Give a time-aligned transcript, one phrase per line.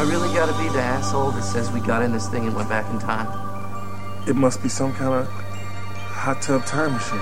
[0.00, 2.70] I really gotta be the asshole that says we got in this thing and went
[2.70, 3.28] back in time?
[4.26, 7.20] It must be some kind of hot tub time machine.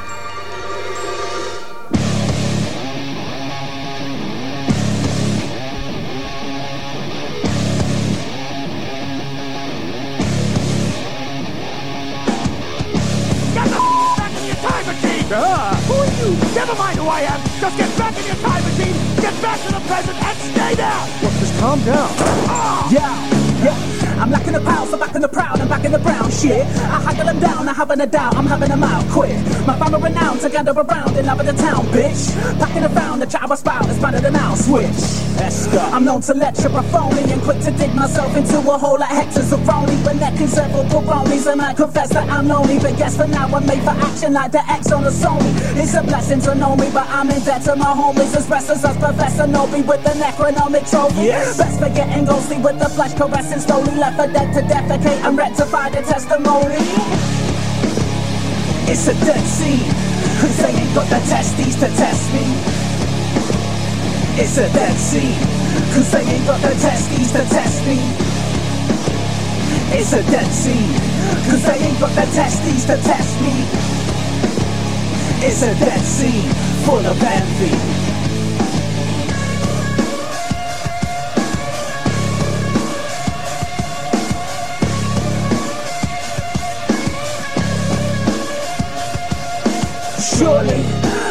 [13.54, 15.26] Get the f- back in your time machine!
[15.34, 15.74] Ah!
[15.88, 16.54] Who are you?
[16.54, 17.40] Never mind who I am.
[17.60, 18.57] Just get back in your time machine,
[19.20, 21.00] get back to the present, and stay there.
[21.22, 22.08] Look, just calm down.
[22.48, 22.88] Ah.
[22.90, 24.22] Yeah, yeah.
[24.22, 26.66] I'm lacking the power, so back in the proud and back in the brown shit.
[26.94, 29.38] I haggle them down, I'm having a doubt, I'm having a mouth quick.
[29.66, 32.22] My family renowned to gather around in love of the town, bitch.
[32.58, 34.98] Packing around the chat I spout is better than now switch.
[35.94, 39.10] I'm known to lecture a phony and quick to dig myself into a hole like
[39.10, 39.94] hectares of phony.
[40.06, 42.78] When that can several pepperonis and I confess that I'm lonely.
[42.78, 45.50] But guess for now I'm made for action like the X on the Sony.
[45.76, 48.84] It's a blessing to know me, but I'm in debt to my homies as restless
[48.84, 51.26] as Professor Novi with the necronomic trophy.
[51.30, 51.56] Yes.
[51.58, 55.90] Best forgetting ghostly with the flesh caressing slowly left for dead to defecate and rectify
[55.90, 56.80] the testimony.
[58.88, 59.92] It's a dead scene,
[60.40, 62.46] cause they ain't got the testes to test me.
[64.40, 65.36] It's a dead scene,
[65.92, 67.98] cause they ain't got the testes to test me.
[69.98, 70.96] It's a dead scene,
[71.44, 73.54] cause they ain't got the testes to test me.
[75.44, 76.48] It's a dead scene,
[76.86, 78.27] full of envy.
[90.38, 90.84] Surely,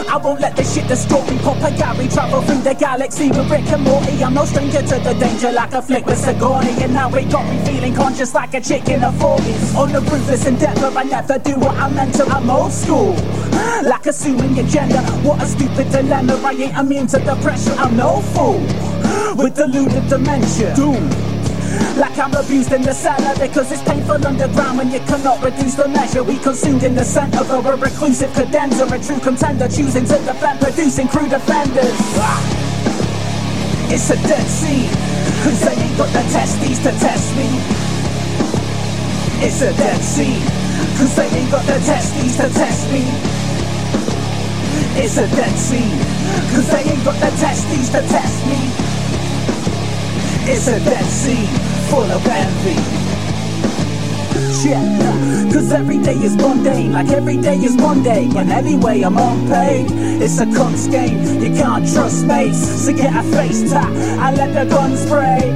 [0.10, 1.38] I won't let this shit destroy me.
[1.40, 4.22] Pop a Gary, travel through the galaxy with Rick and Morty.
[4.22, 6.84] I'm no stranger to the danger, like a flick with Sigourney.
[6.84, 9.78] And now it got me feeling conscious like a chick in a 40s.
[9.78, 12.26] On the ruthless endeavor, I never do what I'm meant to.
[12.26, 13.14] I'm old school.
[13.84, 16.42] Like assuming your gender, what a stupid dilemma.
[16.44, 18.60] I ain't immune to the pressure, I'm no fool.
[19.38, 20.76] With deluded dementia.
[20.76, 21.27] Doom.
[21.98, 25.88] Like I'm abused in the cellar because it's painful underground when you cannot reduce the
[25.88, 26.24] measure.
[26.24, 30.60] We consumed in the center of a reclusive cadenza, a true contender choosing to defend,
[30.60, 31.98] producing crude offenders.
[32.22, 32.68] Ah.
[33.90, 34.90] It's a dead scene,
[35.42, 37.48] cause they ain't got the testes to test me.
[39.40, 40.44] It's a dead scene,
[40.98, 43.06] cause they ain't got the testes to test me.
[45.02, 46.00] It's a dead scene,
[46.54, 48.97] cause they ain't got the testes to test me.
[50.50, 51.46] It's a dead scene
[51.90, 52.80] full of envy.
[54.64, 58.30] Yeah, cause every day is mundane, like every day is Monday.
[58.34, 59.88] And anyway, I'm unpaid.
[60.22, 62.86] It's a cunt's game, you can't trust mates.
[62.86, 65.52] So get a face tap, I let the gun spray.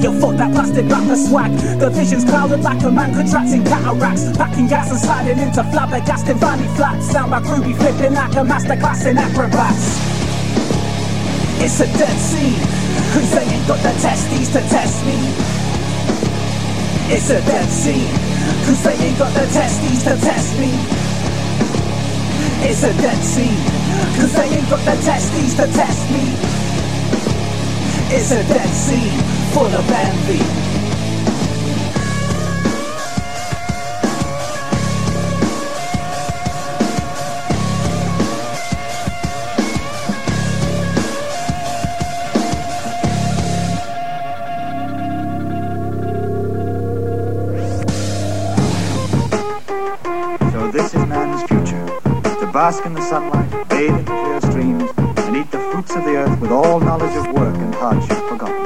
[0.00, 1.50] Yo, fuck that plastic rapper swag.
[1.80, 4.36] The vision's clouded like a man contracting cataracts.
[4.36, 7.10] Packing gas and sliding into flabbergasted valley flats.
[7.10, 9.98] Sound like Ruby flipping like a masterclass in acrobats.
[11.60, 12.79] It's a dead scene.
[13.12, 15.18] Cause they ain't got the testes to test me.
[17.12, 18.14] It's a dead scene.
[18.66, 20.72] Cause they ain't got the testes to test me.
[22.68, 23.62] It's a dead scene.
[24.16, 26.24] Cause they ain't got the testes to test me.
[28.14, 29.18] It's a dead scene
[29.52, 30.69] full of envy.
[52.70, 54.90] Bask in the sunlight, bathe in the clear streams,
[55.26, 58.62] and eat the fruits of the earth with all knowledge of work and hardship forgotten.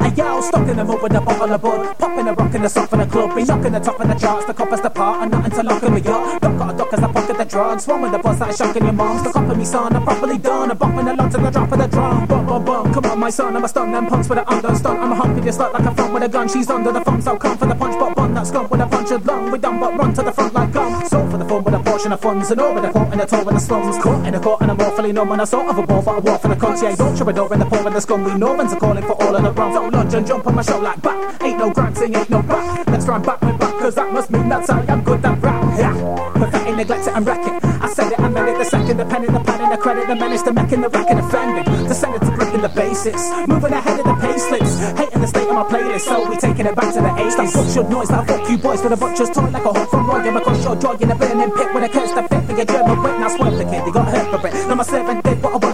[0.00, 2.62] Hey yo, stuck in the mud with a bottle of bud Popping a rock in
[2.62, 3.34] the soft in the club.
[3.36, 5.82] Be knocking the top of the charts, the coppers the part And nothing to lock
[5.82, 8.18] in me up Don't got a duck as I pocket the drugs One with the
[8.18, 10.70] buzz that is shocking your moms The cop of me son, I'm properly done.
[10.70, 12.26] I'm bumping along to the drop of the drum.
[12.26, 13.56] Bum bum bum, come on my son.
[13.56, 15.94] I'm a stun them punks with an undone stunt I'm a humpy like like a
[15.94, 16.48] front with a gun.
[16.48, 18.86] She's under the thumb so come for the punch But bun that skunk with a
[18.86, 21.04] punch of lung We done but run to the front like gum.
[21.06, 23.26] So for the fun with a portion of funds And over the court and the
[23.26, 25.68] toe in the slums Caught in the court and I'm awfully numb And I sort
[25.68, 27.86] of a ball but I walk for the cunts Yeah, don't troubadour in the poor
[27.86, 28.24] and the scum.
[28.24, 29.72] We Normans are calling for all of the wrong.
[29.74, 31.42] So lunge and jump on my show like back.
[31.42, 32.86] Ain't no granting, ain't no back.
[32.88, 35.42] Let's try and back my back Cause that must mean that's how I'm good at
[35.42, 35.78] rap.
[35.78, 38.96] Yeah, perfecting, neglect it and wreck it I said it, I meant it, the second,
[38.96, 41.64] the pen in the pen and the credit, the menace, the mecking, the wrecking, offending.
[41.86, 45.54] Descended to breaking the basics, moving ahead of the pay slips, hating the state of
[45.54, 47.36] my playlist, so we taking it back to the 80s.
[47.36, 50.06] That your noise, that fuck you boys for the butcher's toy like a hawk from
[50.06, 50.18] Roy.
[50.18, 52.66] I'm across your joy in a burning pit with a curse that fit for your
[52.66, 53.20] German wit.
[53.20, 54.54] Now swerve the kid, they got hurt for it.
[54.68, 55.65] Now my servant did what I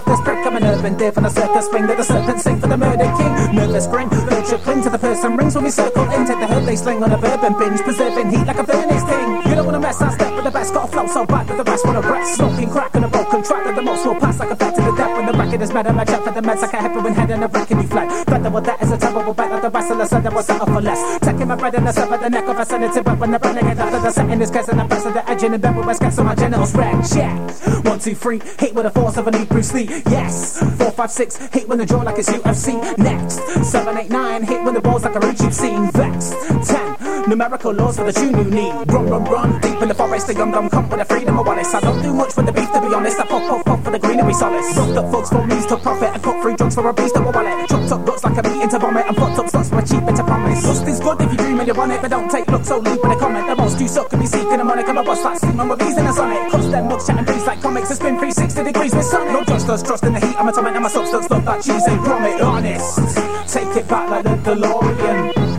[0.83, 3.07] I'm an urban div and a circus ring that the serpent sing for the murder
[3.15, 3.55] king.
[3.55, 4.09] Nervous grin,
[4.43, 6.27] should cling to the person rings when we circle in.
[6.27, 9.29] Take the herd they sling on a bourbon binge, preserving heat like a furnace thing.
[9.47, 11.55] You don't wanna mess, I step with the best, got a flow so bad that
[11.55, 12.35] the rest wanna rest.
[12.35, 14.81] Smoking crack on a broken track that the most will pass like a fat to
[14.81, 15.87] the death when the racket is mad.
[15.87, 18.27] I'm a for the meds like a heroin head and a wrecking you flat.
[18.27, 20.45] Better with that is a terrible bet that the rest of the said that was
[20.45, 21.19] settle for less.
[21.19, 23.79] Taking my bread and the sever the neck of a senator, but when the renegade
[23.79, 26.19] after the setting is guessing the press of the edge and the bed with gas
[26.19, 26.95] on my genitals wreck.
[27.07, 27.85] Check.
[27.85, 29.87] One, two, three, hit with the force of a new Lee.
[30.11, 30.72] Yes.
[30.77, 32.97] Four, five, six, hit when the jaw like it's UFC.
[32.97, 33.39] Next.
[33.63, 35.91] Seven, eight, nine, hit when the balls like a YouTube scene.
[35.91, 36.33] Vexed.
[36.69, 37.02] Ten.
[37.27, 38.73] Numerical laws for the tune you need.
[38.91, 39.61] Run, run, run.
[39.61, 41.73] Deep in the forest, the young dumb come for the freedom of honest.
[41.73, 43.19] I don't do much for the beef, to be honest.
[43.19, 44.75] I pop, pop, pop for the greenery solace.
[44.75, 46.09] Rocked up folks for means to profit.
[46.09, 47.69] I cut free drugs for a beast of a wallet.
[47.69, 49.05] Chopped up guts like a meat into vomit.
[49.07, 50.67] And fucked up sluts for a cheap bit of promise.
[50.67, 52.77] Lust is good if you dream and you run it, but don't take looks so
[52.79, 53.47] leap in a comment.
[53.47, 54.83] The most you suck could be seeking a money.
[54.83, 56.51] Come a bust like steaming with bees in a sonnet.
[56.51, 57.89] Cuss them mugs, chatting beats like comics.
[57.89, 59.31] It's been 360 degrees with sun.
[59.31, 60.35] No trust us, trust in the heat.
[60.37, 62.43] I'm atomic and my substance stuff that cheese ain't grommet.
[62.43, 63.53] Honest.
[63.53, 65.52] Take it back like the DeLorean.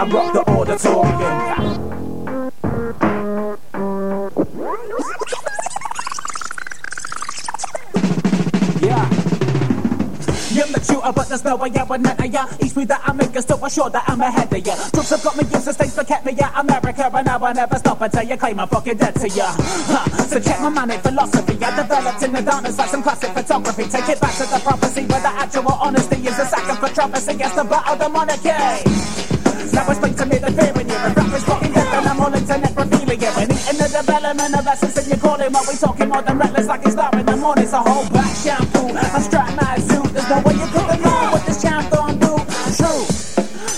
[0.00, 1.60] I rock the auditorium.
[11.12, 12.46] But there's no way I would never ya.
[12.62, 14.76] Each move that I make is still sure that I'm ahead of ya.
[14.92, 17.48] Drugs have got me used to states that kept me at America, and now I
[17.48, 19.50] will never stop until you claim I'm fucking dead to ya.
[20.30, 21.58] So check my manic philosophy.
[21.60, 23.84] I developed in the darkness like some classic photography.
[23.84, 27.32] Take it back to the prophecy where the actual honesty is a sack of controversy
[27.32, 29.29] against the battle the monarchy.
[29.72, 30.94] Now explain to me the fear in you.
[30.94, 33.32] If rap is fucking death, and I'm all revealing it.
[33.36, 36.38] When eating the development of essence and you call it what we talking more than
[36.38, 37.64] reckless like it's love in the morning.
[37.64, 38.88] It's a whole black shampoo.
[38.90, 40.12] I'm strapped my suit.
[40.12, 42.32] There's no way you could known what this champ gon' do.
[42.76, 43.02] True.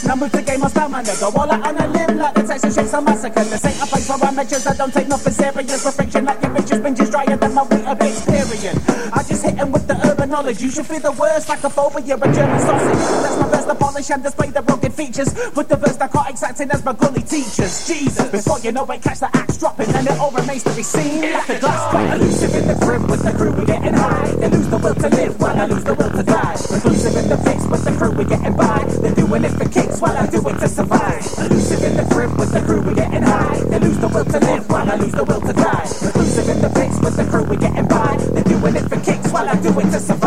[0.06, 1.04] Now move the game on style, man.
[1.04, 3.44] Go all out on a limb like the Texas Shakes on Massacre.
[3.44, 5.84] This ain't a place for amateurs that don't take nothing serious.
[5.84, 8.76] Perfection like your bitches, binges drier than my winter base period.
[9.12, 9.94] I just hit 'em with the
[10.32, 10.62] knowledge.
[10.62, 13.02] You should feel the worst like a phobia, a German sausage.
[13.22, 15.28] That's my best polish and display the rugged features.
[15.54, 17.86] With the verse narcotics acting as my gully teachers.
[17.86, 18.30] Jesus.
[18.30, 21.20] Before you know it, catch the axe dropping, and it all remains to be seen.
[21.32, 24.32] Like a glass quite elusive in the crib with the crew, we're getting high.
[24.40, 26.56] They lose the will to live while I lose the will to die.
[26.72, 28.84] Reclusive in the fix with the crew, we're getting by.
[29.02, 31.22] They're doing it for kicks while I do it to survive.
[31.44, 33.60] Elusive in the crib with the crew, we're getting high.
[33.68, 35.86] They lose the will to live while I lose the will to die.
[36.00, 38.16] Reclusive in the fix with the crew, we're getting by.
[38.32, 40.21] They're doing it for kicks while I do it to survive.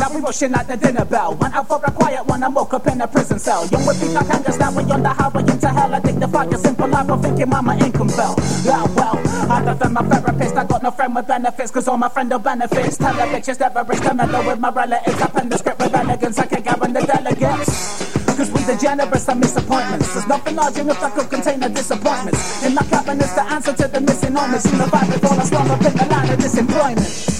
[0.00, 1.34] Now we rushing at the dinner bell.
[1.34, 3.66] Went out for a quiet one and woke up in a prison cell.
[3.66, 5.94] Young with feet like hangers, now we on the highway into hell.
[5.94, 8.34] I dignify your simple life of thinking mama income fell.
[8.64, 9.18] Yeah, well,
[9.50, 12.42] other than my therapist, I got no friend with benefits, cause all my friend don't
[12.42, 12.96] benefits.
[12.96, 15.20] Tell the bitches never reach the medal with my relatives.
[15.20, 18.10] I pen the script with elegance, I can't govern the delegates.
[18.36, 20.14] Cause we the generous and disappointments.
[20.14, 22.64] There's nothing large enough that could contain the disappointments.
[22.64, 24.64] In my cabinet's the answer to the missing moments.
[24.64, 27.39] In the vibe with all I slum up in the line of disemployment.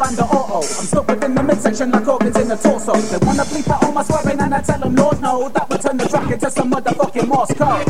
[0.00, 0.56] Savanda Auto.
[0.56, 2.94] I'm stuck within the midsection like organs in the torso.
[2.94, 5.82] They wanna bleep out all my swearing and I tell them, Lord, no, that would
[5.82, 7.88] turn the track into some motherfucking Morse code.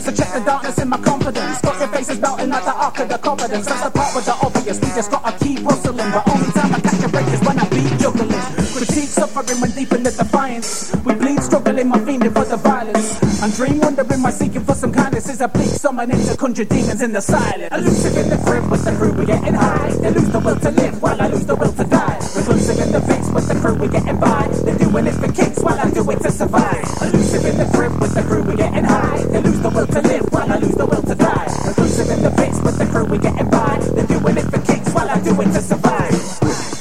[0.00, 1.60] So check the darkness in my confidence.
[1.60, 3.66] Got your faces melting like the arc of the confidence.
[3.66, 4.80] That's the part with the obvious.
[4.80, 6.10] We just gotta keep hustling.
[6.12, 8.63] But only time I catch a break is when I beat juggling.
[8.74, 10.90] Critique suffering when deep in the defiance.
[11.06, 13.22] We bleed struggling, my fiending for the violence.
[13.40, 17.00] I'm dream wondering, my seeking for some kindness is a bleak summoning to conjure demons
[17.00, 17.70] in the silence.
[17.70, 19.90] Elusive in the crib with the crew, we're getting high.
[20.02, 22.18] They lose the will to live while I lose the will to die.
[22.34, 24.48] Reclusive in the fix with the crew, we're getting by.
[24.66, 26.84] They're doing it for kicks while I do it to survive.
[27.00, 29.22] Elusive in the crib with the crew, we're getting high.
[29.22, 31.46] They lose the will to live while I lose the will to die.
[31.62, 33.78] Reclusive in the fix with the crew, we're getting by.
[33.94, 36.73] They're doing it for kicks while I do it to survive.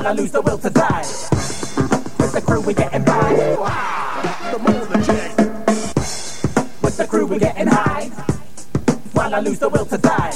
[0.00, 1.04] While I lose the will to die.
[2.18, 3.32] With the crew, we're getting by.
[6.82, 8.06] With the crew, we're getting high.
[9.12, 10.30] While I lose the will to die.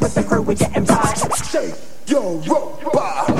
[0.00, 1.14] With the crew, we're getting by.
[1.50, 1.74] Shake
[2.06, 3.30] your robot.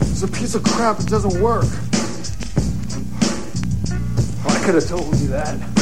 [0.00, 0.98] It's a piece of crap.
[0.98, 1.62] It doesn't work.
[4.42, 5.79] Oh, I could have told you that.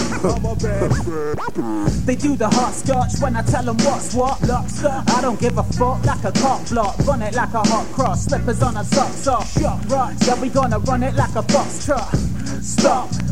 [2.04, 4.38] They do the hot scotch when I tell them what's what.
[4.40, 5.08] Lockstock.
[5.10, 6.98] I don't give a fuck like a cock block.
[7.06, 8.24] Run it like a hot cross.
[8.24, 9.52] Slippers on a socks off.
[9.52, 9.84] Shot.
[10.26, 12.12] Yeah, we gonna run it like a box truck.
[12.62, 13.27] Stop.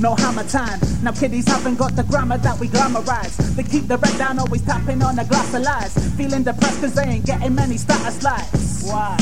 [0.00, 0.80] No hammer time.
[1.02, 3.36] Now kiddies haven't got the grammar that we glamorize.
[3.54, 5.92] They keep the red down, always tapping on a glass of lies.
[6.16, 8.84] Feeling depressed cause they ain't getting many status likes.
[8.84, 9.14] Why?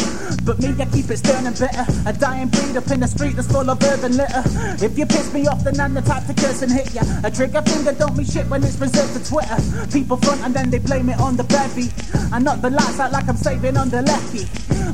[0.45, 1.85] But me, I keep it stern and bitter.
[2.07, 4.43] A dying breed up in the street that's full of urban litter.
[4.79, 7.03] If you piss me off, then I'm the type to curse and hit ya.
[7.25, 9.59] A trigger finger don't mean shit when it's reserved for Twitter.
[9.91, 11.91] People front and then they blame it on the bevy.
[12.33, 14.47] I knock the lights out like I'm saving on the lefty.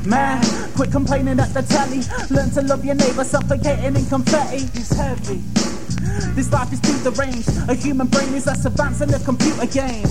[0.09, 0.41] Man,
[0.73, 2.01] quit complaining at the telly.
[2.33, 4.65] Learn to love your neighbor, suffocating in confetti.
[4.73, 5.43] It's heavy.
[6.35, 7.49] This life is too deranged.
[7.69, 10.05] A human brain is less advanced than a computer game.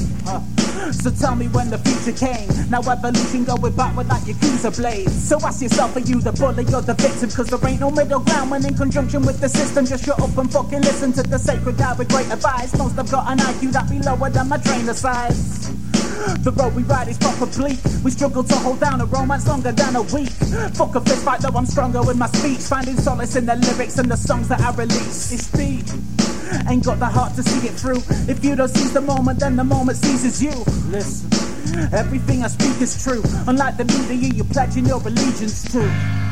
[0.92, 2.48] So tell me when the future came.
[2.70, 5.12] Now evolution going backward like Yakuza blades.
[5.28, 7.30] So ask yourself, are you the bully or the victim?
[7.30, 9.86] Cause there ain't no middle ground when in conjunction with the system.
[9.86, 12.76] Just shut up and fucking listen to the sacred guy with great advice.
[12.76, 15.70] Most have got an IQ that be lower than my trainer size.
[16.40, 17.78] The road we ride is proper bleak.
[18.02, 20.30] We struggle to hold down a romance longer than a week.
[20.74, 22.60] Fuck a fist fight, though I'm stronger with my speech.
[22.60, 25.32] Finding solace in the lyrics and the songs that I release.
[25.32, 25.86] It's deep.
[26.68, 28.02] Ain't got the heart to see it through.
[28.30, 30.52] If you don't seize the moment, then the moment seizes you.
[30.88, 31.28] Listen,
[31.92, 33.22] everything I speak is true.
[33.46, 36.23] Unlike the media you're pledging your allegiance to.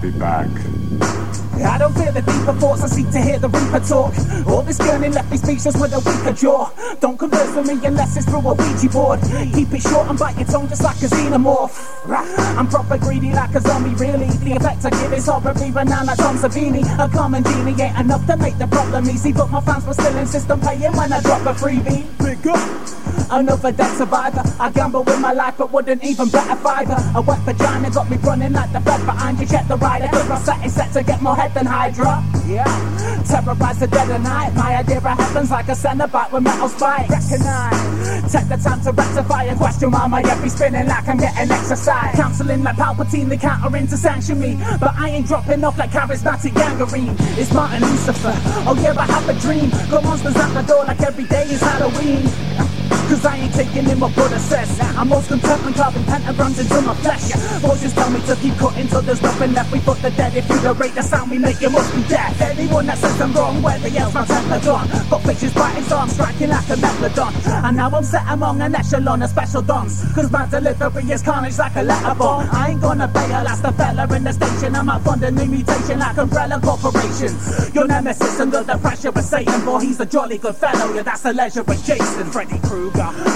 [0.00, 0.48] Be back.
[1.58, 4.14] I don't fear the deeper thoughts, I seek to hear the reaper talk.
[4.46, 6.70] All this yearning left me speechless with a weaker jaw.
[7.00, 9.20] Don't converse with me unless it's through a Ouija board.
[9.52, 11.74] Keep it short and bite your tongue just like a xenomorph.
[12.56, 14.28] I'm proper greedy like a zombie, really.
[14.46, 16.82] The effect I give is horribly like Tom Savini.
[16.98, 20.16] A common genie ain't enough to make the problem easy, but my fans will still
[20.16, 22.06] insist on paying when I drop a freebie.
[22.18, 22.87] Big up.
[23.30, 24.42] Another dead survivor.
[24.58, 26.96] I gamble with my life, but wouldn't even bet a fiver.
[27.14, 29.46] A wet vagina got me running like the bed behind you.
[29.46, 32.22] Check the rider, cause my set set to get more head than Hydra.
[32.46, 32.64] Yeah.
[33.28, 34.54] Terrorize the dead of night.
[34.54, 37.10] My idea heaven's like a Cenobite with metal spikes.
[37.10, 38.32] Recognize.
[38.32, 41.50] Take the time to rectify a question while my head be spinning like I'm getting
[41.50, 42.14] exercise.
[42.14, 44.56] Counseling like Palpatine, the countering to sanction me.
[44.80, 47.16] But I ain't dropping off like charismatic gangrene.
[47.38, 48.32] It's Martin Lucifer.
[48.66, 49.70] Oh yeah, I have a dream.
[49.90, 52.77] Got monsters at the door like every day is Halloween.
[53.08, 54.68] Cause I ain't taking in what Buddha says.
[54.96, 57.32] I'm most content when carving pentagrams into my flesh.
[57.60, 59.72] Voices tell me to keep cutting till there's nothing left.
[59.72, 60.34] We put the dead.
[60.34, 63.20] If you the rate the sound we make, it must be death Anyone that says
[63.20, 64.88] I'm wrong, where the hell's my temper gone?
[65.10, 67.32] Got bitches biting, so I'm striking like a megalodon.
[67.64, 70.04] And now I'm set among an echelon of special dons.
[70.14, 72.48] Cause my delivery is carnage like a letter bomb.
[72.52, 74.76] I ain't gonna bail, that's the fella in the station.
[74.76, 77.74] I'm out funding new mutation like umbrella corporations.
[77.74, 80.94] Your nemesis under the pressure of Satan, boy, he's a jolly good fellow.
[80.94, 82.77] Yeah, that's the leisure of Jason, Freddy Krueger.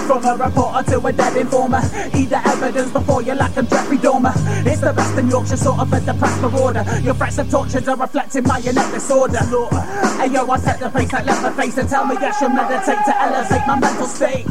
[0.07, 1.83] From a reporter to a dead informer.
[2.15, 4.33] Eat the evidence before you like a Jeffrey Dahmer.
[4.67, 6.85] It's the best in Yorkshire, sort of at the press marauder.
[7.03, 9.39] Your threats of tortures are reflecting marionette disorder.
[9.39, 12.53] Hey yo, I set the pace like left my face and tell me I should
[12.53, 14.47] meditate to elevate my mental state.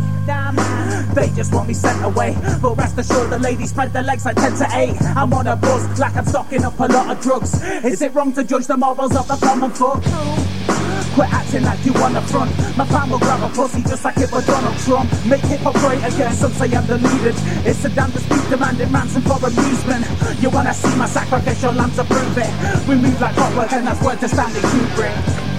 [1.13, 2.35] They just want me sent away.
[2.61, 5.01] But rest assured, the ladies spread their legs like 10 to 8.
[5.15, 7.61] I'm on a buzz, like I'm stocking up a lot of drugs.
[7.83, 10.03] Is it wrong to judge the morals of the common folk?
[11.13, 12.51] Quit acting like you the front.
[12.77, 15.11] My fan will grab a pussy just like it was Donald Trump.
[15.25, 17.35] Make hip hop great again, some say I'm deleted.
[17.67, 20.05] It's a damn dispute demanding ransom for amusement.
[20.41, 22.87] You wanna see my sacrificial lamb to prove it?
[22.87, 25.50] We move like clockwork and that's word to Stanley Kubrick.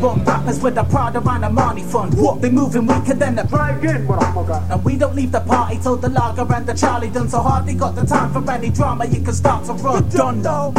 [0.00, 2.14] Bum rappers with a Prada and a money fund.
[2.14, 2.40] What?
[2.40, 4.70] They moving weaker than the Try again, motherfucker.
[4.70, 7.28] And we don't leave the party till the lager and the Charlie done.
[7.28, 9.04] So hardly got the time for any drama.
[9.04, 10.08] You can start to run.
[10.08, 10.72] Done though.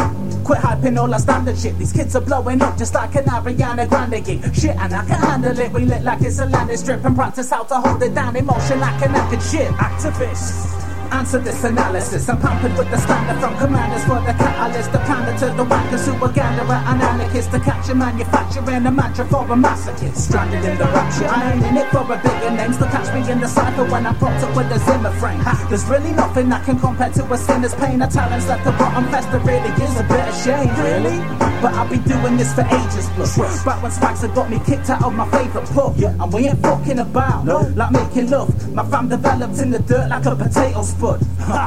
[0.44, 1.78] Quit hyping all our standard shit.
[1.78, 4.54] These kids are blowing up just like an Ariana Grande gig.
[4.56, 5.72] Shit, and I can handle it.
[5.72, 8.34] We lit like it's a landing strip and practice how to hold it down.
[8.34, 9.68] Emotion like an active shit.
[9.68, 10.81] Activists.
[11.12, 12.28] Answer this analysis.
[12.28, 14.92] I'm pampered with the standard from commanders for the catalyst.
[14.92, 17.52] The pander to the wackers who are gatherer and anarchists.
[17.52, 20.16] To catch a manufacturer manufacturing a mantra for a masochist.
[20.16, 21.26] Stranded in the rapture.
[21.26, 22.72] I ain't in it for a bigger name.
[22.72, 25.40] Still catch me in the cypher when I'm propped up with a Zimmer frame.
[25.68, 28.00] There's really nothing that can compare to a sinner's pain.
[28.02, 30.72] A talent's at the bottom fester really is a bit of shame.
[30.80, 31.18] Really?
[31.62, 33.30] But I've been doing this for ages, look.
[33.64, 35.96] Back when Spags had got me kicked out of my favourite pub.
[36.02, 37.60] And we ain't fucking about, no.
[37.76, 38.50] like making love.
[38.74, 41.20] My fam developed in the dirt like a potato spud.
[41.40, 41.66] Ha!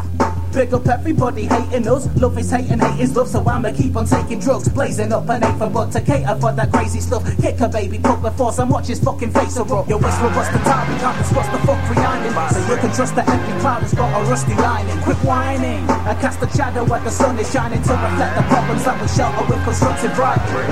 [0.54, 2.08] Big up everybody hating us.
[2.16, 3.28] Love is hating, hate is love.
[3.28, 4.70] So I'ma keep on taking drugs.
[4.70, 7.24] Blazing up an eight for but to cater for that crazy stuff.
[7.42, 9.90] Kick a baby, put the force and watch his fucking face erupt.
[9.90, 10.88] Yo, whisper, what's the time?
[10.88, 12.32] We can't discuss the fuck reminding.
[12.32, 14.98] So you can trust the empty cloud has got a rusty lining.
[15.04, 15.84] Quit whining.
[16.08, 19.08] I cast a shadow where the sun is shining to reflect the problems that we
[19.12, 20.72] shelter with constructive writing.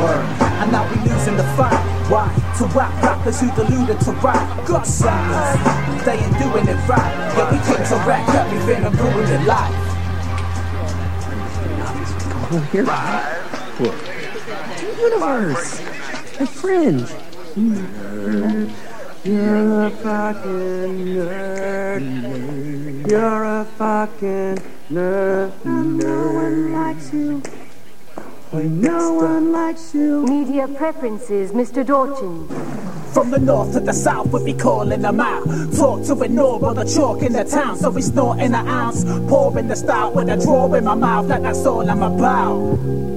[0.63, 2.02] And now we losing the fight.
[2.09, 2.27] Why?
[2.57, 4.65] To rap rappers who deluded to rap.
[4.67, 6.05] Good suckers.
[6.05, 7.13] They ain't doing it right.
[7.37, 9.93] Yeah, we came to wreck everything and ruin your life.
[14.99, 15.81] Universe.
[16.39, 16.99] My friend.
[19.23, 22.03] You're a fucking nerd.
[23.09, 24.57] You're a fucking
[24.91, 25.51] nerd.
[25.65, 27.41] No one likes you.
[28.53, 30.23] Play No one likes you.
[30.25, 31.83] Media preferences, Mr.
[31.83, 32.47] Dorchin.
[33.11, 35.43] From the north to the south, we be calling them out.
[35.75, 39.03] Talk to ignore all the chalk in the town, so we snorting an ounce.
[39.29, 43.12] Pouring the stout with a draw in my mouth, like that's all I'm about.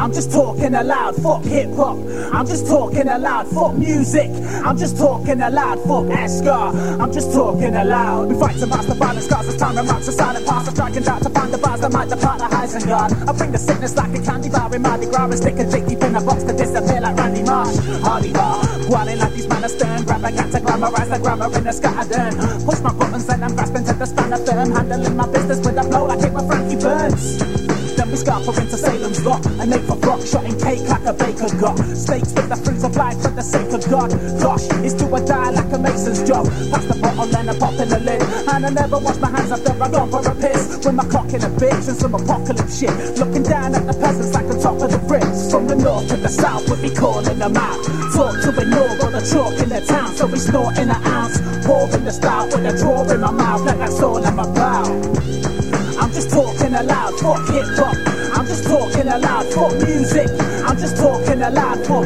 [0.00, 1.98] I'm just talking aloud, fuck hip hop.
[2.32, 4.30] I'm just talking aloud, fuck music.
[4.64, 6.98] I'm just talking aloud, fuck Eskar.
[6.98, 8.28] I'm just talking aloud.
[8.28, 10.80] We fight to master violence, cause it's time to march the silent past.
[10.80, 13.28] I'm out to find the bars that might depart the Isengard.
[13.28, 15.86] I bring the sickness like a candy bar in Mardi Gras and stick a dick
[15.86, 17.76] deep in a box to disappear like Randy Marsh.
[18.00, 20.04] Hardy bar, whiling like these men are stern.
[20.04, 23.54] Grab a gat to glamorize the grammar in the scattered Push my buttons and I'm
[23.54, 24.72] grasping to the span of firm.
[24.72, 27.69] Handling my business with a flow like it were Frankie Burns.
[28.10, 29.46] Then we scarper into Salem's lot.
[29.46, 32.96] And aim for rock, shotting cake like a baker got Steaks with the fruits of
[32.96, 34.10] life for the sake of God.
[34.40, 36.46] Gosh, it's do or die like a mason's job.
[36.74, 38.22] Pass the bottle and I pop in the lid.
[38.50, 40.82] And I never wash my hands after I gone for a piss.
[40.82, 42.90] With my cock in a bitch and some apocalypse shit.
[43.18, 45.50] Looking down at the peasants like the top of the bricks.
[45.50, 47.78] From the north to the south we be calling them out.
[48.10, 51.38] Talk to ignore all the chalk in the town So we snorting an ounce.
[51.64, 53.62] Pour in the stout with a draw in my mouth.
[53.62, 55.59] Like that's all I'm about
[56.10, 57.96] I'm just talking aloud, fuck hip hop.
[58.36, 60.28] I'm just talking aloud, talk music.
[60.66, 62.04] I'm just talking aloud, just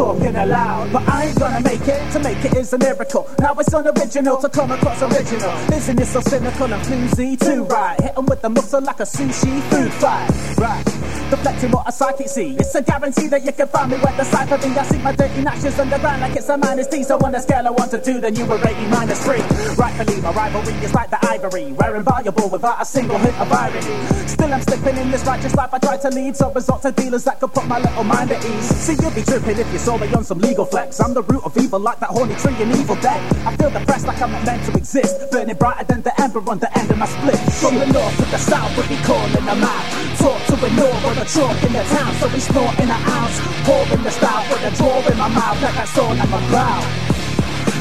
[0.00, 2.00] talking aloud, but I ain't gonna make it.
[2.12, 3.28] To make it is a miracle.
[3.38, 5.52] Now it's unoriginal to come across original.
[5.78, 7.64] Isn't it so cynical and floozy too?
[7.64, 10.30] Right, hit 'em with the muscle like a sushi food fight.
[10.56, 10.84] Right.
[11.30, 12.56] Deflecting what a psychic see.
[12.58, 14.76] It's a guarantee that you can find me where the cipher thing.
[14.76, 17.04] I see my dirty ashes underground like it's a minus D.
[17.04, 19.40] So on a scale of 1 to 2, then you were rating minus 3.
[19.76, 21.72] Rightfully, my rivalry is like the ivory.
[21.78, 23.96] We're invaluable without a single hit of irony.
[24.26, 26.36] Still, I'm slipping in this righteous life I try to lead.
[26.36, 28.68] So resort to dealers that could put my little mind at ease.
[28.84, 31.00] See, you'll be tripping if you saw me on some legal flex.
[31.00, 33.20] I'm the root of evil like that horny tree in Evil Dead.
[33.44, 35.18] I feel depressed like I'm not meant to exist.
[35.32, 37.40] Burning brighter than the ember on the end of my split.
[37.58, 39.84] From the north to the south, we be calling them out.
[40.22, 43.36] Talk to ignore all the chalk in the town, so we snort in an ounce.
[43.66, 46.86] Pouring the style with a draw in my mouth, like that's all I'm about.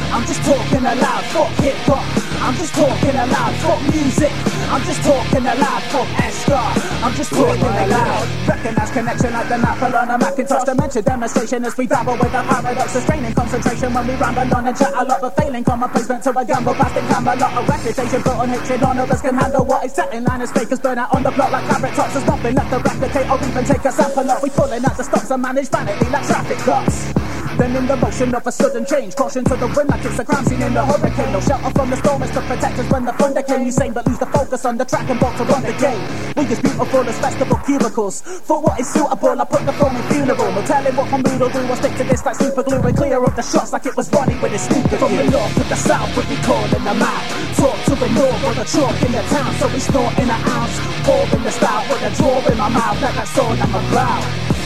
[0.10, 2.19] I'm just talking aloud, fuck hip hop.
[2.41, 4.31] I'm just talking aloud, fuck music.
[4.72, 6.72] I'm just talking aloud, fuck Eskar.
[7.03, 8.48] I'm just talking aloud.
[8.48, 10.64] Recognize connection like the Apple on a Macintosh.
[10.64, 12.96] Dimension demonstration as we dabble with the paradox.
[12.96, 15.22] of straining concentration when we ramble on and chat a lot.
[15.22, 17.35] But failing common placement to a gamble, plastic camera.
[17.35, 18.81] Lot of reputation built on hatred.
[18.81, 21.24] None of us can handle what is set in line as fakers burn out on
[21.24, 22.14] the block like carrot tops.
[22.14, 24.42] There's nothing left to replicate or even take a sample of.
[24.44, 27.19] We pulling out the stops and manage vanity like traffic cops.
[27.59, 30.24] Then in the motion of a sudden change, caution to the wind like it's a
[30.24, 31.33] crime scene in the hurricane.
[31.35, 33.65] No shelter from the storm is to protect us when the thunder came.
[33.65, 36.00] You sing but lose the focus on the track and bolt to run the game.
[36.39, 38.22] We as beautiful as festival cubicles.
[38.48, 40.51] For what is suitable, I put the phone in funeral.
[40.55, 41.59] No telling what my mood will do.
[41.67, 44.07] I'll stick to this like super glue and clear up the shots like it was
[44.13, 47.24] Ronnie with his stupid From the north to the south, we be calling them out.
[47.59, 50.41] Talk to the north with the chalk in the town, so we snort in an
[50.48, 50.79] ounce.
[51.03, 54.58] Pouring the stout with a draw in my mouth, like that's all I'm about.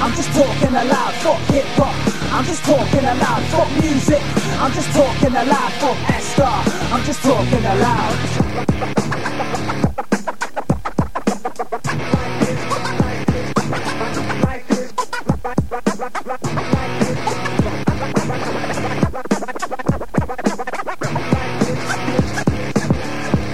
[0.00, 1.92] I'm just talking aloud, fuck hip hop.
[2.32, 4.22] I'm just talking aloud, fuck music.
[4.60, 6.62] I'm just talking aloud, fuck Eskar.
[6.92, 8.14] I'm just talking aloud.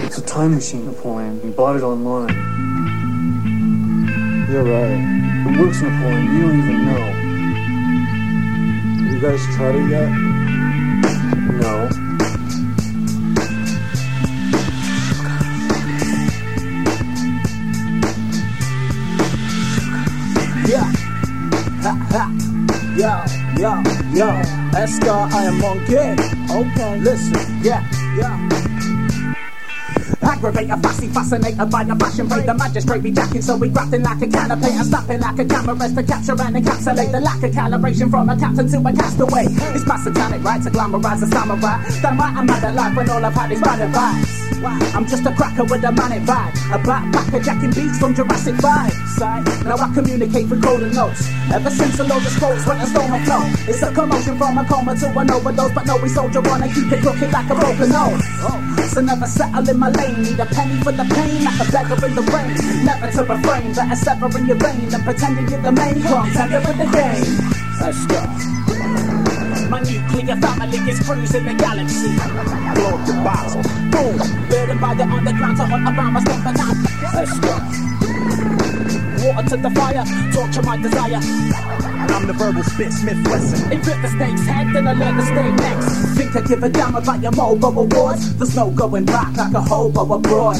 [0.04, 1.40] It's a time machine, Napoleon.
[1.42, 2.28] We bought it online.
[4.50, 5.23] You're right.
[5.46, 6.35] It works, Napoleon.
[6.35, 7.04] You don't even know.
[9.12, 10.09] You guys tried it yet?
[11.61, 11.88] No.
[20.66, 20.88] Yeah.
[21.83, 22.24] Ha ha.
[22.96, 23.12] Yo,
[23.61, 23.72] yo,
[24.14, 24.28] yo.
[24.72, 26.18] Eskar, I am on gig.
[26.50, 27.62] Okay, listen.
[27.62, 27.85] Yeah,
[28.16, 28.73] yeah.
[30.44, 32.44] Aggravator, fussy, fascinated by the fashion play.
[32.44, 35.88] The magistrate be jacking, so we grafting like a canopy and snapping like a camera
[35.88, 39.46] to capture and encapsulate the lack of calibration from a captain to a castaway.
[39.72, 41.80] It's my satanic right to glamorize a samurai.
[42.02, 44.44] Damn right, I'm mad at life when all I've had is bad advice.
[44.94, 46.52] I'm just a cracker with a manic vibe.
[46.72, 48.92] A backpacker jacking beats from Jurassic 5.
[49.16, 49.44] Side.
[49.64, 51.28] Now I communicate through golden notes.
[51.52, 53.48] Ever since a load of scrolls when a storm afloat.
[53.68, 55.72] It's a commotion from a coma to an overdose.
[55.72, 58.22] But no, we soldier on and keep it crooked like a broken nose.
[58.92, 60.34] So never settle in my lane.
[60.35, 62.85] Need a penny for the pain, like a beggar in the rain.
[62.85, 66.77] Never to refrain, better sever in your vein than pretending you're the main contender with
[66.77, 67.38] the game.
[67.81, 68.18] Let's go.
[69.70, 72.16] My nuclear family is cruising the galaxy.
[72.75, 73.62] Blow the bottle.
[73.92, 74.49] Boom.
[74.49, 76.83] Burdened by the underground to hunt around my for time.
[77.14, 77.93] Let's go.
[79.35, 81.18] Water to the fire, torture my desire.
[82.14, 83.73] I'm the verbal spit Smith Wesson.
[83.73, 86.16] It rip the snake's head, then I learn to stay next.
[86.16, 88.37] Think I give a damn about your mobile awards?
[88.37, 90.57] There's no going back like a hobo abroad.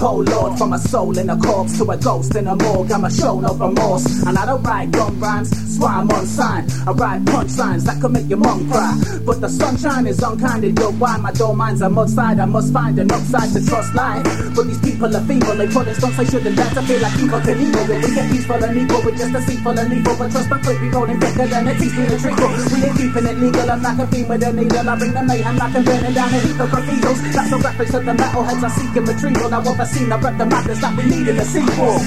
[0.00, 3.10] Lord, from a soul in a corpse to a ghost in a morgue, I'm a
[3.10, 4.24] show no remorse.
[4.24, 6.26] And I don't write gun rhymes, swear I'm on.
[6.40, 8.96] I write punch signs that could make your mom cry.
[9.26, 12.40] But the sunshine is unkind and your why my door mine's a side.
[12.40, 14.24] I must find an upside to trust life.
[14.56, 17.40] But these people are feeble, they put stunts they shouldn't dare to feel like evil
[17.40, 17.84] can evil.
[17.84, 20.16] We get peaceful and equal with just a seatful and evil.
[20.16, 22.48] But trust my clip, we rolling thicker than a teaspoon of treacle.
[22.48, 24.88] We ain't keeping it legal, I'm like a fiend with a needle.
[24.88, 27.20] I bring the mayhem like I'm burning down a heap of cathedrals.
[27.36, 29.50] That's a reference to the metalheads I seek in retrieval.
[29.50, 31.98] Now I've seen, I rep the madness that we need in the sequel.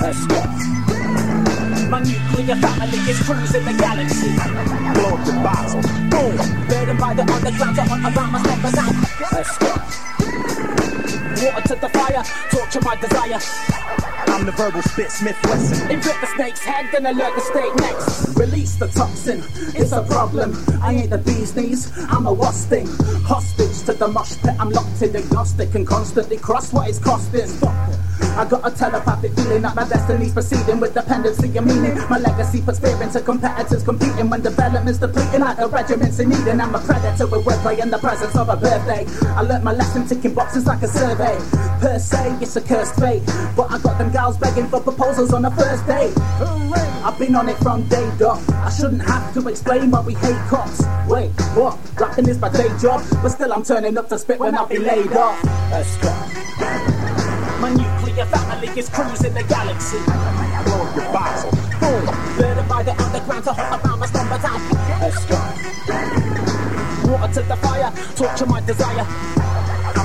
[0.00, 0.40] Let's go.
[1.88, 4.32] My nuclear family is cruising the galaxy.
[4.96, 5.82] Blow up the bottle.
[6.10, 6.34] Boom.
[6.68, 8.94] Burdened by the underground to hunt around my steppers out.
[9.32, 9.72] Let's go.
[11.44, 13.85] Water to the fire, torture my desire.
[14.28, 15.90] I'm the verbal spit Smith Wesson.
[15.90, 18.36] Invert the snake's head, then alert the snake next.
[18.38, 19.42] Release the toxin,
[19.74, 20.54] it's a problem.
[20.82, 22.86] I ain't the bee's knees, I'm a wasp thing.
[23.24, 27.48] Hostage to the mosh pit, I'm locked in agnostic and constantly cross what it's costing.
[28.36, 31.96] I got a telepathic feeling that my destiny's proceeding with dependency and meaning.
[32.10, 36.32] My legacy puts fear into competitors competing when development's depleting like the regiments in.
[36.32, 39.06] And I'm a predator with wordplay in the presence of a birthday.
[39.30, 41.36] I learnt my lesson ticking boxes like a survey.
[41.80, 43.22] Per se, it's a cursed fate.
[43.56, 46.12] But I got them gals begging for proposals on the first date.
[47.04, 48.42] I've been on it from day dot.
[48.50, 50.82] I shouldn't have to explain why we hate cops.
[51.08, 51.78] Wait, what?
[51.98, 54.78] Rapping is my day job, but still I'm turning up to spit when I be
[54.78, 55.42] laid off.
[55.70, 56.10] Let's go.
[57.60, 59.98] My nuclear family is cruising the galaxy.
[60.64, 61.50] Blow your bottle.
[61.80, 62.06] Boom.
[62.36, 64.60] Burdened by the underground to hunt around my slumber town.
[65.00, 65.36] Let's go.
[67.12, 69.06] Water to the fire, torture my desire.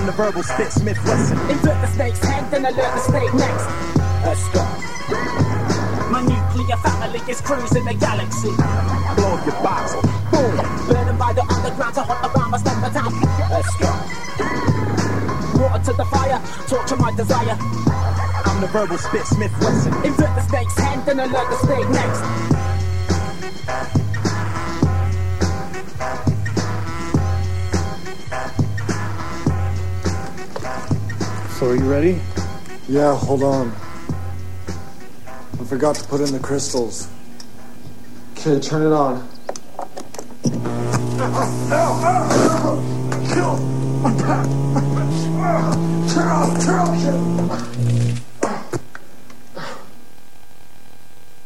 [0.02, 1.38] I'm the verbal spit Smith Wesson.
[1.48, 3.70] Invert the snake's head, then alert the snake next.
[4.26, 4.66] Let's go.
[6.10, 8.50] My nuclear family is cruising the galaxy.
[9.14, 10.02] Blow your bottle.
[10.34, 10.58] Boom.
[10.90, 13.14] Burdened by the underground to hunt around my slumber town.
[13.54, 13.94] Let's go.
[15.62, 17.56] Water to the fire, torture my desire.
[17.62, 19.94] I'm the verbal spit Smith Wesson.
[20.04, 22.71] Invert the snake's head, then alert the snake next.
[31.62, 32.20] So are you ready?
[32.90, 33.72] Yeah, hold on.
[35.28, 37.08] I forgot to put in the crystals.
[38.32, 39.30] Okay, turn it on.